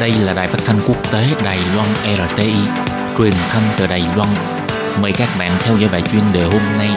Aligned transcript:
Đây 0.00 0.12
là 0.24 0.34
đài 0.34 0.48
phát 0.48 0.58
thanh 0.66 0.76
quốc 0.88 1.12
tế 1.12 1.24
Đài 1.44 1.58
Loan 1.76 1.88
RTI, 2.04 2.52
truyền 3.18 3.32
thanh 3.48 3.62
từ 3.78 3.86
Đài 3.86 4.02
Loan. 4.16 4.28
Mời 5.02 5.12
các 5.18 5.28
bạn 5.38 5.52
theo 5.60 5.76
dõi 5.76 5.88
bài 5.92 6.02
chuyên 6.12 6.22
đề 6.32 6.42
hôm 6.42 6.62
nay. 6.78 6.88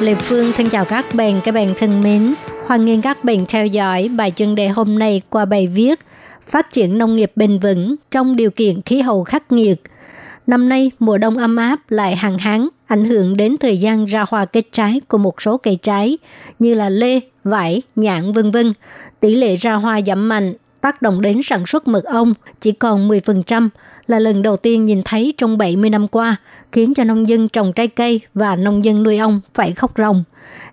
Lê 0.00 0.14
Phương 0.14 0.52
thân 0.52 0.68
chào 0.68 0.84
các 0.84 1.06
bạn, 1.14 1.40
các 1.44 1.54
bạn 1.54 1.74
thân 1.78 2.00
mến. 2.00 2.34
Hoan 2.66 2.84
nghênh 2.84 3.02
các 3.02 3.24
bạn 3.24 3.46
theo 3.48 3.66
dõi 3.66 4.08
bài 4.08 4.32
chuyên 4.36 4.54
đề 4.54 4.68
hôm 4.68 4.98
nay 4.98 5.22
qua 5.30 5.44
bài 5.44 5.66
viết 5.66 6.00
Phát 6.46 6.72
triển 6.72 6.98
nông 6.98 7.16
nghiệp 7.16 7.32
bền 7.36 7.58
vững 7.58 7.96
trong 8.10 8.36
điều 8.36 8.50
kiện 8.50 8.82
khí 8.82 9.00
hậu 9.00 9.24
khắc 9.24 9.52
nghiệt. 9.52 9.82
Năm 10.46 10.68
nay, 10.68 10.90
mùa 10.98 11.18
đông 11.18 11.38
ấm 11.38 11.56
áp 11.56 11.80
lại 11.88 12.16
hàng 12.16 12.38
hán, 12.38 12.68
ảnh 12.86 13.04
hưởng 13.04 13.36
đến 13.36 13.56
thời 13.60 13.80
gian 13.80 14.04
ra 14.04 14.24
hoa 14.28 14.44
kết 14.44 14.66
trái 14.72 15.00
của 15.08 15.18
một 15.18 15.42
số 15.42 15.56
cây 15.56 15.78
trái 15.82 16.18
như 16.58 16.74
là 16.74 16.88
lê, 16.88 17.20
vải, 17.44 17.82
nhãn 17.96 18.32
vân 18.32 18.50
vân. 18.50 18.72
Tỷ 19.20 19.34
lệ 19.34 19.56
ra 19.56 19.74
hoa 19.74 20.00
giảm 20.06 20.28
mạnh, 20.28 20.54
tác 20.80 21.02
động 21.02 21.20
đến 21.20 21.42
sản 21.42 21.66
xuất 21.66 21.88
mật 21.88 22.04
ong 22.04 22.34
chỉ 22.60 22.72
còn 22.72 23.08
10%, 23.08 23.68
là 24.06 24.18
lần 24.18 24.42
đầu 24.42 24.56
tiên 24.56 24.84
nhìn 24.84 25.02
thấy 25.04 25.34
trong 25.36 25.58
70 25.58 25.90
năm 25.90 26.08
qua, 26.08 26.36
khiến 26.72 26.94
cho 26.94 27.04
nông 27.04 27.28
dân 27.28 27.48
trồng 27.48 27.72
trái 27.72 27.88
cây 27.88 28.20
và 28.34 28.56
nông 28.56 28.84
dân 28.84 29.02
nuôi 29.02 29.18
ong 29.18 29.40
phải 29.54 29.72
khóc 29.72 29.92
ròng. 29.98 30.24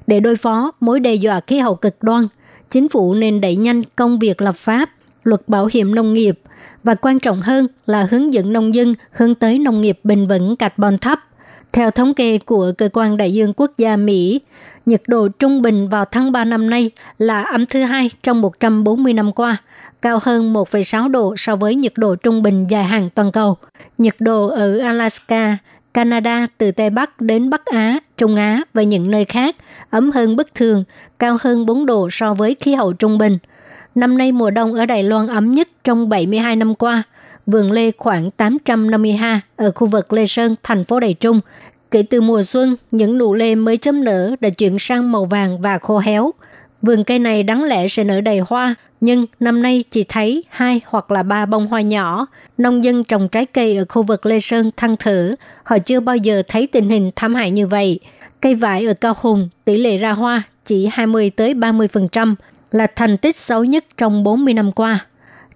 Để 0.07 0.19
đối 0.19 0.35
phó 0.35 0.71
mối 0.79 0.99
đe 0.99 1.15
dọa 1.15 1.39
khí 1.39 1.59
hậu 1.59 1.75
cực 1.75 2.03
đoan, 2.03 2.27
chính 2.69 2.89
phủ 2.89 3.13
nên 3.13 3.41
đẩy 3.41 3.55
nhanh 3.55 3.83
công 3.95 4.19
việc 4.19 4.41
lập 4.41 4.55
pháp, 4.57 4.89
luật 5.23 5.41
bảo 5.47 5.69
hiểm 5.73 5.95
nông 5.95 6.13
nghiệp 6.13 6.39
và 6.83 6.95
quan 6.95 7.19
trọng 7.19 7.41
hơn 7.41 7.67
là 7.85 8.07
hướng 8.11 8.33
dẫn 8.33 8.53
nông 8.53 8.73
dân 8.73 8.93
hướng 9.11 9.35
tới 9.35 9.59
nông 9.59 9.81
nghiệp 9.81 9.99
bền 10.03 10.27
vững 10.27 10.55
carbon 10.55 10.97
thấp. 10.97 11.19
Theo 11.73 11.91
thống 11.91 12.13
kê 12.13 12.37
của 12.37 12.71
Cơ 12.77 12.89
quan 12.93 13.17
Đại 13.17 13.33
dương 13.33 13.53
Quốc 13.53 13.71
gia 13.77 13.97
Mỹ, 13.97 14.41
nhiệt 14.85 15.01
độ 15.07 15.27
trung 15.27 15.61
bình 15.61 15.89
vào 15.89 16.05
tháng 16.05 16.31
3 16.31 16.43
năm 16.43 16.69
nay 16.69 16.91
là 17.17 17.41
ấm 17.41 17.65
thứ 17.65 17.81
hai 17.81 18.09
trong 18.23 18.41
140 18.41 19.13
năm 19.13 19.31
qua, 19.31 19.57
cao 20.01 20.19
hơn 20.23 20.53
1,6 20.53 21.07
độ 21.07 21.35
so 21.37 21.55
với 21.55 21.75
nhiệt 21.75 21.93
độ 21.95 22.15
trung 22.15 22.41
bình 22.43 22.67
dài 22.69 22.83
hàng 22.83 23.09
toàn 23.09 23.31
cầu. 23.31 23.57
Nhiệt 23.97 24.15
độ 24.19 24.47
ở 24.47 24.79
Alaska, 24.79 25.57
Canada 25.93 26.47
từ 26.57 26.71
Tây 26.71 26.89
Bắc 26.89 27.21
đến 27.21 27.49
Bắc 27.49 27.65
Á, 27.65 27.99
Trung 28.17 28.35
Á 28.35 28.61
và 28.73 28.83
những 28.83 29.11
nơi 29.11 29.25
khác 29.25 29.55
ấm 29.89 30.11
hơn 30.11 30.35
bất 30.35 30.55
thường, 30.55 30.83
cao 31.19 31.37
hơn 31.41 31.65
4 31.65 31.85
độ 31.85 32.09
so 32.11 32.33
với 32.33 32.55
khí 32.59 32.73
hậu 32.73 32.93
trung 32.93 33.17
bình. 33.17 33.37
Năm 33.95 34.17
nay 34.17 34.31
mùa 34.31 34.49
đông 34.49 34.73
ở 34.73 34.85
Đài 34.85 35.03
Loan 35.03 35.27
ấm 35.27 35.51
nhất 35.53 35.67
trong 35.83 36.09
72 36.09 36.55
năm 36.55 36.75
qua, 36.75 37.03
vườn 37.45 37.71
lê 37.71 37.91
khoảng 37.97 38.31
850 38.31 39.11
ha 39.11 39.41
ở 39.55 39.71
khu 39.71 39.87
vực 39.87 40.13
Lê 40.13 40.25
Sơn, 40.25 40.55
thành 40.63 40.83
phố 40.83 40.99
Đài 40.99 41.13
Trung. 41.13 41.39
Kể 41.91 42.03
từ 42.03 42.21
mùa 42.21 42.41
xuân, 42.41 42.75
những 42.91 43.17
nụ 43.17 43.33
lê 43.33 43.55
mới 43.55 43.77
chớm 43.77 44.03
nở 44.03 44.35
đã 44.39 44.49
chuyển 44.49 44.79
sang 44.79 45.11
màu 45.11 45.25
vàng 45.25 45.61
và 45.61 45.77
khô 45.77 45.99
héo. 45.99 46.31
Vườn 46.81 47.03
cây 47.03 47.19
này 47.19 47.43
đáng 47.43 47.63
lẽ 47.63 47.87
sẽ 47.87 48.03
nở 48.03 48.21
đầy 48.21 48.39
hoa, 48.39 48.75
nhưng 49.01 49.25
năm 49.39 49.61
nay 49.61 49.83
chỉ 49.91 50.03
thấy 50.03 50.43
hai 50.49 50.81
hoặc 50.85 51.11
là 51.11 51.23
ba 51.23 51.45
bông 51.45 51.67
hoa 51.67 51.81
nhỏ. 51.81 52.27
Nông 52.57 52.83
dân 52.83 53.03
trồng 53.03 53.27
trái 53.27 53.45
cây 53.45 53.77
ở 53.77 53.85
khu 53.89 54.03
vực 54.03 54.25
Lê 54.25 54.39
Sơn 54.39 54.71
thăng 54.77 54.95
thử, 54.95 55.35
họ 55.63 55.77
chưa 55.79 55.99
bao 55.99 56.17
giờ 56.17 56.43
thấy 56.47 56.67
tình 56.67 56.89
hình 56.89 57.11
thảm 57.15 57.35
hại 57.35 57.51
như 57.51 57.67
vậy. 57.67 57.99
Cây 58.41 58.55
vải 58.55 58.85
ở 58.85 58.93
Cao 58.93 59.13
Hùng, 59.17 59.49
tỷ 59.65 59.77
lệ 59.77 59.97
ra 59.97 60.11
hoa 60.11 60.43
chỉ 60.65 60.89
20 60.91 61.29
tới 61.29 61.53
30%, 61.53 62.35
là 62.71 62.87
thành 62.87 63.17
tích 63.17 63.37
xấu 63.37 63.63
nhất 63.63 63.85
trong 63.97 64.23
40 64.23 64.53
năm 64.53 64.71
qua. 64.71 65.05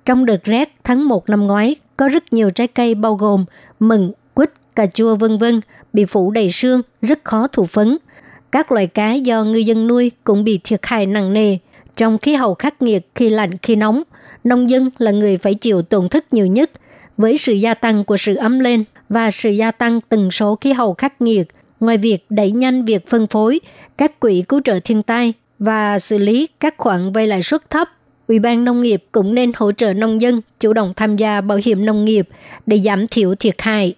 Trong 0.08 0.25
đợt 0.25 0.44
rét 0.44 0.69
tháng 0.83 1.08
1 1.08 1.30
năm 1.30 1.47
ngoái, 1.47 1.75
có 1.97 2.08
rất 2.08 2.33
nhiều 2.33 2.50
trái 2.50 2.67
cây 2.67 2.95
bao 2.95 3.16
gồm 3.16 3.45
mận, 3.80 4.11
quýt, 4.33 4.52
cà 4.75 4.86
chua 4.86 5.16
vân 5.16 5.38
vân 5.38 5.61
bị 5.94 6.05
phủ 6.05 6.31
đầy 6.31 6.52
sương, 6.52 6.81
rất 7.02 7.19
khó 7.23 7.47
thụ 7.47 7.66
phấn. 7.66 7.97
Các 8.52 8.72
loài 8.72 8.88
cá 8.88 9.14
do 9.14 9.44
ngư 9.44 9.58
dân 9.58 9.88
nuôi 9.88 10.11
cũng 10.23 10.44
bị 10.44 10.59
thiệt 10.64 10.80
hại 10.83 11.05
nặng 11.05 11.33
nề. 11.33 11.58
Trong 11.95 12.17
khí 12.17 12.33
hậu 12.33 12.53
khắc 12.53 12.81
nghiệt 12.81 13.08
khi 13.16 13.30
lạnh 13.30 13.58
khi 13.58 13.75
nóng, 13.75 14.03
nông 14.44 14.69
dân 14.69 14.89
là 14.97 15.11
người 15.11 15.38
phải 15.38 15.53
chịu 15.53 15.81
tổn 15.81 16.09
thất 16.09 16.33
nhiều 16.33 16.45
nhất. 16.45 16.71
Với 17.17 17.38
sự 17.38 17.53
gia 17.53 17.73
tăng 17.73 18.03
của 18.03 18.17
sự 18.17 18.36
ấm 18.36 18.59
lên 18.59 18.83
và 19.09 19.31
sự 19.31 19.49
gia 19.49 19.71
tăng 19.71 20.02
tần 20.02 20.31
số 20.31 20.55
khí 20.55 20.73
hậu 20.73 20.93
khắc 20.93 21.21
nghiệt, 21.21 21.48
ngoài 21.80 21.98
việc 21.98 22.26
đẩy 22.30 22.52
nhanh 22.52 22.86
việc 22.86 23.08
phân 23.08 23.27
phối, 23.27 23.60
các 23.98 24.20
quỹ 24.20 24.43
cứu 24.48 24.61
trợ 24.64 24.80
thiên 24.83 25.04
tai 25.04 25.33
và 25.60 25.99
xử 25.99 26.17
lý 26.17 26.48
các 26.60 26.76
khoản 26.77 27.11
vay 27.11 27.27
lãi 27.27 27.43
suất 27.43 27.70
thấp, 27.70 27.89
Ủy 28.27 28.39
ban 28.39 28.65
Nông 28.65 28.82
nghiệp 28.82 29.04
cũng 29.11 29.36
nên 29.36 29.52
hỗ 29.55 29.71
trợ 29.71 29.93
nông 29.93 30.21
dân 30.21 30.42
chủ 30.60 30.73
động 30.73 30.93
tham 30.95 31.15
gia 31.15 31.42
bảo 31.42 31.60
hiểm 31.65 31.86
nông 31.86 32.05
nghiệp 32.05 32.30
để 32.65 32.80
giảm 32.80 33.08
thiểu 33.08 33.36
thiệt 33.36 33.61
hại. 33.61 33.95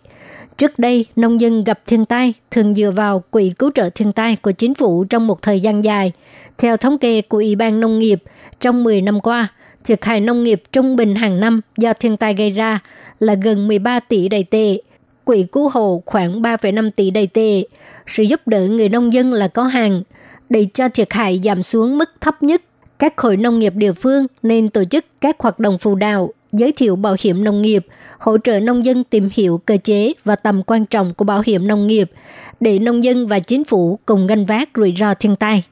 Trước 0.58 0.80
đây, 0.80 1.06
nông 1.16 1.40
dân 1.40 1.64
gặp 1.64 1.80
thiên 1.86 2.06
tai 2.06 2.34
thường 2.52 2.76
dựa 2.76 2.92
vào 2.92 3.24
quỹ 3.32 3.52
cứu 3.60 3.72
trợ 3.76 3.90
thiên 3.96 4.14
tai 4.14 4.36
của 4.36 4.52
chính 4.52 4.74
phủ 4.74 5.04
trong 5.04 5.28
một 5.28 5.42
thời 5.42 5.60
gian 5.60 5.84
dài. 5.84 6.12
Theo 6.58 6.78
thống 6.78 6.98
kê 6.98 7.22
của 7.22 7.38
Ủy 7.38 7.56
ban 7.56 7.80
Nông 7.80 8.00
nghiệp, 8.00 8.24
trong 8.60 8.84
10 8.84 9.02
năm 9.02 9.22
qua, 9.22 9.48
thiệt 9.86 10.06
hại 10.06 10.22
nông 10.22 10.44
nghiệp 10.44 10.62
trung 10.72 10.96
bình 10.96 11.16
hàng 11.16 11.40
năm 11.40 11.62
do 11.78 11.94
thiên 11.94 12.18
tai 12.18 12.34
gây 12.34 12.52
ra 12.52 12.80
là 13.20 13.34
gần 13.34 13.68
13 13.68 14.00
tỷ 14.00 14.30
đầy 14.30 14.44
tệ. 14.44 14.78
Quỹ 15.24 15.46
cứu 15.52 15.70
hộ 15.70 16.04
khoảng 16.06 16.42
3,5 16.42 16.92
tỷ 16.96 17.12
đầy 17.12 17.28
tệ. 17.28 17.64
Sự 18.06 18.24
giúp 18.24 18.42
đỡ 18.48 18.68
người 18.68 18.90
nông 18.90 19.14
dân 19.14 19.34
là 19.34 19.48
có 19.48 19.64
hàng. 19.64 20.04
Để 20.50 20.66
cho 20.74 20.90
thiệt 20.90 21.14
hại 21.14 21.42
giảm 21.44 21.64
xuống 21.64 21.98
mức 21.98 22.10
thấp 22.22 22.44
nhất, 22.44 22.62
các 23.00 23.20
hội 23.20 23.38
nông 23.38 23.60
nghiệp 23.60 23.74
địa 23.76 23.94
phương 23.94 24.28
nên 24.44 24.70
tổ 24.70 24.84
chức 24.84 25.06
các 25.22 25.36
hoạt 25.40 25.60
động 25.60 25.78
phù 25.80 25.96
đạo, 25.96 26.34
giới 26.52 26.72
thiệu 26.72 26.96
bảo 26.96 27.16
hiểm 27.20 27.44
nông 27.44 27.62
nghiệp, 27.62 27.86
hỗ 28.20 28.38
trợ 28.38 28.60
nông 28.60 28.86
dân 28.86 29.04
tìm 29.04 29.30
hiểu 29.34 29.62
cơ 29.66 29.78
chế 29.84 30.14
và 30.24 30.36
tầm 30.36 30.64
quan 30.64 30.86
trọng 30.86 31.14
của 31.14 31.26
bảo 31.26 31.42
hiểm 31.46 31.68
nông 31.68 31.88
nghiệp 31.88 32.12
để 32.60 32.80
nông 32.80 33.04
dân 33.04 33.28
và 33.28 33.40
chính 33.40 33.64
phủ 33.64 34.00
cùng 34.06 34.28
gánh 34.28 34.46
vác 34.46 34.70
rủi 34.76 34.94
ro 35.00 35.14
thiên 35.14 35.36
tai. 35.36 35.64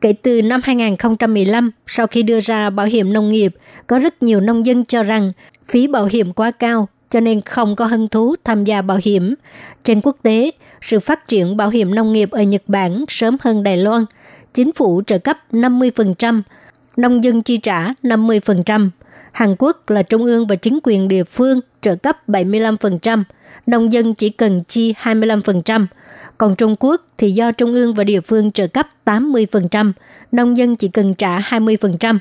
Kể 0.00 0.12
từ 0.12 0.42
năm 0.42 0.60
2015, 0.64 1.70
sau 1.86 2.06
khi 2.06 2.22
đưa 2.22 2.40
ra 2.40 2.70
bảo 2.70 2.86
hiểm 2.86 3.12
nông 3.12 3.28
nghiệp, 3.28 3.54
có 3.86 3.98
rất 3.98 4.22
nhiều 4.22 4.40
nông 4.40 4.66
dân 4.66 4.84
cho 4.84 5.02
rằng 5.02 5.32
phí 5.68 5.86
bảo 5.86 6.08
hiểm 6.12 6.32
quá 6.32 6.50
cao 6.50 6.88
cho 7.10 7.20
nên 7.20 7.40
không 7.40 7.76
có 7.76 7.86
hứng 7.86 8.08
thú 8.08 8.34
tham 8.44 8.64
gia 8.64 8.82
bảo 8.82 8.98
hiểm. 9.02 9.34
Trên 9.84 10.00
quốc 10.00 10.16
tế, 10.22 10.50
sự 10.80 11.00
phát 11.00 11.28
triển 11.28 11.56
bảo 11.56 11.68
hiểm 11.68 11.94
nông 11.94 12.12
nghiệp 12.12 12.30
ở 12.30 12.42
Nhật 12.42 12.62
Bản 12.66 13.04
sớm 13.08 13.36
hơn 13.40 13.62
Đài 13.62 13.76
Loan. 13.76 14.04
Chính 14.54 14.72
phủ 14.72 15.02
trợ 15.06 15.18
cấp 15.18 15.38
50%, 15.52 16.42
nông 16.98 17.24
dân 17.24 17.42
chi 17.42 17.56
trả 17.56 17.94
50%. 18.02 18.90
Hàn 19.32 19.54
Quốc 19.58 19.90
là 19.90 20.02
trung 20.02 20.24
ương 20.24 20.46
và 20.46 20.54
chính 20.54 20.78
quyền 20.82 21.08
địa 21.08 21.24
phương 21.24 21.60
trợ 21.80 21.94
cấp 21.94 22.28
75%, 22.28 23.24
nông 23.66 23.92
dân 23.92 24.14
chỉ 24.14 24.28
cần 24.30 24.62
chi 24.68 24.94
25%. 25.02 25.86
Còn 26.38 26.56
Trung 26.56 26.76
Quốc 26.80 27.02
thì 27.18 27.32
do 27.32 27.52
trung 27.52 27.74
ương 27.74 27.94
và 27.94 28.04
địa 28.04 28.20
phương 28.20 28.52
trợ 28.52 28.66
cấp 28.66 28.88
80%, 29.04 29.92
nông 30.32 30.56
dân 30.56 30.76
chỉ 30.76 30.88
cần 30.88 31.14
trả 31.14 31.38
20%. 31.38 32.18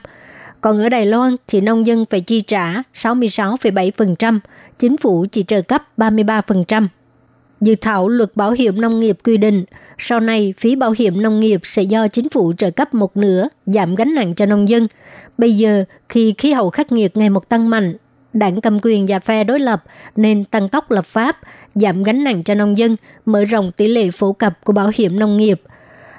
Còn 0.62 0.78
ở 0.78 0.90
Đài 0.90 1.06
Loan 1.06 1.36
thì 1.48 1.62
nông 1.62 1.88
dân 1.88 2.06
phải 2.09 2.22
chi 2.22 2.42
trả 2.42 2.74
66,7%, 2.94 4.40
chính 4.80 4.98
phủ 4.98 5.26
chỉ 5.32 5.44
trợ 5.44 5.62
cấp 5.62 5.84
33%. 5.98 6.88
Dự 7.62 7.75
thảo 7.81 8.07
luật 8.07 8.35
bảo 8.35 8.51
hiểm 8.51 8.81
nông 8.81 9.00
nghiệp 9.00 9.18
quy 9.23 9.38
định, 9.38 9.66
sau 9.97 10.19
này 10.19 10.53
phí 10.57 10.75
bảo 10.75 10.94
hiểm 10.97 11.22
nông 11.22 11.40
nghiệp 11.40 11.62
sẽ 11.63 11.84
do 11.84 12.07
chính 12.07 12.29
phủ 12.29 12.53
trợ 12.57 12.72
cấp 12.72 12.94
một 12.94 13.18
nửa, 13.18 13.47
giảm 13.66 13.95
gánh 13.95 14.16
nặng 14.16 14.35
cho 14.35 14.45
nông 14.45 14.69
dân. 14.69 14.88
Bây 15.38 15.53
giờ, 15.53 15.84
khi 16.09 16.34
khí 16.38 16.51
hậu 16.51 16.69
khắc 16.69 16.91
nghiệt 16.91 17.17
ngày 17.17 17.29
một 17.29 17.50
tăng 17.50 17.69
mạnh, 17.69 17.97
đảng 18.34 18.62
cầm 18.62 18.79
quyền 18.81 19.06
và 19.07 19.19
phe 19.19 19.44
đối 19.44 19.59
lập 19.59 19.84
nên 20.16 20.44
tăng 20.44 20.67
tốc 20.67 20.91
lập 20.91 21.06
pháp, 21.06 21.38
giảm 21.75 22.03
gánh 22.03 22.23
nặng 22.23 22.44
cho 22.44 22.56
nông 22.56 22.78
dân, 22.78 22.96
mở 23.25 23.44
rộng 23.44 23.72
tỷ 23.72 23.88
lệ 23.88 24.12
phổ 24.12 24.34
cập 24.34 24.63
của 24.63 24.73
bảo 24.73 24.91
hiểm 24.96 25.19
nông 25.19 25.38
nghiệp. 25.38 25.62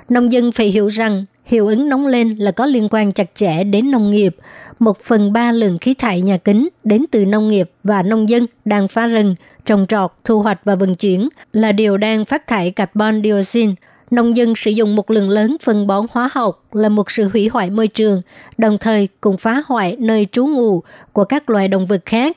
Nông 0.09 0.32
dân 0.32 0.53
phải 0.53 0.66
hiểu 0.66 0.88
rằng 0.88 1.25
hiệu 1.44 1.66
ứng 1.66 1.88
nóng 1.88 2.06
lên 2.06 2.37
là 2.38 2.50
có 2.50 2.66
liên 2.66 2.88
quan 2.91 3.12
chặt 3.12 3.34
chẽ 3.34 3.65
đến 3.65 3.91
nông 3.91 4.10
nghiệp. 4.10 4.37
Một 4.78 5.00
phần 5.03 5.32
ba 5.32 5.53
lượng 5.53 5.78
khí 5.78 5.94
thải 5.94 6.21
nhà 6.21 6.37
kính 6.37 6.69
đến 6.84 7.04
từ 7.10 7.27
nông 7.27 7.48
nghiệp 7.48 7.71
và 7.84 8.03
nông 8.03 8.28
dân 8.28 8.47
đang 8.65 8.88
phá 8.88 9.06
rừng, 9.06 9.34
trồng 9.69 9.87
trọt, 9.89 10.12
thu 10.25 10.43
hoạch 10.43 10.65
và 10.65 10.75
vận 10.75 10.97
chuyển 10.97 11.29
là 11.53 11.73
điều 11.73 11.97
đang 11.97 12.25
phát 12.25 12.47
thải 12.47 12.71
carbon 12.71 13.23
dioxide. 13.23 13.75
Nông 14.11 14.37
dân 14.37 14.55
sử 14.55 14.71
dụng 14.71 14.97
một 14.97 15.11
lượng 15.11 15.31
lớn 15.31 15.56
phân 15.62 15.87
bón 15.87 16.06
hóa 16.11 16.29
học 16.33 16.65
là 16.73 16.89
một 16.89 17.11
sự 17.11 17.29
hủy 17.29 17.49
hoại 17.49 17.71
môi 17.71 17.89
trường, 17.89 18.23
đồng 18.59 18.78
thời 18.78 19.09
cũng 19.21 19.37
phá 19.37 19.62
hoại 19.67 19.97
nơi 19.98 20.27
trú 20.33 20.47
ngụ 20.47 20.83
của 21.13 21.25
các 21.25 21.51
loài 21.51 21.69
động 21.69 21.87
vật 21.87 22.03
khác, 22.07 22.37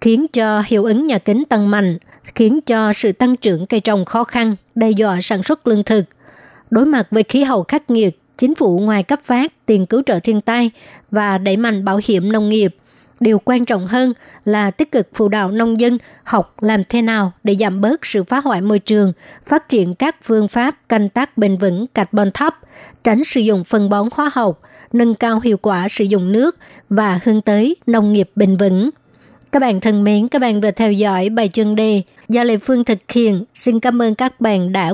khiến 0.00 0.26
cho 0.32 0.62
hiệu 0.66 0.84
ứng 0.84 1.06
nhà 1.06 1.18
kính 1.18 1.44
tăng 1.48 1.70
mạnh, 1.70 1.98
khiến 2.34 2.60
cho 2.60 2.92
sự 2.92 3.12
tăng 3.12 3.36
trưởng 3.36 3.66
cây 3.66 3.80
trồng 3.80 4.04
khó 4.04 4.24
khăn, 4.24 4.56
đe 4.74 4.90
dọa 4.90 5.18
sản 5.22 5.42
xuất 5.42 5.66
lương 5.66 5.82
thực. 5.82 6.04
Đối 6.70 6.86
mặt 6.86 7.06
với 7.10 7.22
khí 7.22 7.42
hậu 7.42 7.64
khắc 7.68 7.90
nghiệt, 7.90 8.18
chính 8.36 8.54
phủ 8.54 8.78
ngoài 8.78 9.02
cấp 9.02 9.20
phát 9.24 9.66
tiền 9.66 9.86
cứu 9.86 10.02
trợ 10.06 10.18
thiên 10.22 10.40
tai 10.40 10.70
và 11.10 11.38
đẩy 11.38 11.56
mạnh 11.56 11.84
bảo 11.84 12.00
hiểm 12.06 12.32
nông 12.32 12.48
nghiệp, 12.48 12.76
điều 13.22 13.38
quan 13.44 13.64
trọng 13.64 13.86
hơn 13.86 14.12
là 14.44 14.70
tích 14.70 14.92
cực 14.92 15.08
phụ 15.14 15.28
đạo 15.28 15.50
nông 15.50 15.80
dân 15.80 15.98
học 16.24 16.56
làm 16.60 16.82
thế 16.88 17.02
nào 17.02 17.32
để 17.44 17.56
giảm 17.60 17.80
bớt 17.80 18.06
sự 18.06 18.24
phá 18.24 18.40
hoại 18.40 18.60
môi 18.60 18.78
trường, 18.78 19.12
phát 19.46 19.68
triển 19.68 19.94
các 19.94 20.16
phương 20.22 20.48
pháp 20.48 20.88
canh 20.88 21.08
tác 21.08 21.38
bền 21.38 21.56
vững 21.56 21.86
carbon 21.86 22.30
thấp, 22.30 22.58
tránh 23.04 23.24
sử 23.24 23.40
dụng 23.40 23.64
phân 23.64 23.88
bón 23.88 24.08
hóa 24.12 24.30
học, 24.34 24.60
nâng 24.92 25.14
cao 25.14 25.40
hiệu 25.40 25.56
quả 25.56 25.88
sử 25.88 26.04
dụng 26.04 26.32
nước 26.32 26.56
và 26.88 27.20
hướng 27.24 27.40
tới 27.40 27.76
nông 27.86 28.12
nghiệp 28.12 28.30
bền 28.36 28.56
vững. 28.56 28.90
Các 29.52 29.60
bạn 29.60 29.80
thân 29.80 30.04
mến, 30.04 30.28
các 30.28 30.38
bạn 30.38 30.60
vừa 30.60 30.70
theo 30.70 30.92
dõi 30.92 31.28
bài 31.28 31.48
chuyên 31.52 31.74
đề 31.74 32.02
do 32.28 32.44
Lê 32.44 32.56
Phương 32.56 32.84
thực 32.84 32.98
hiện. 33.12 33.44
Xin 33.54 33.80
cảm 33.80 34.02
ơn 34.02 34.14
các 34.14 34.40
bạn 34.40 34.72
đã 34.72 34.90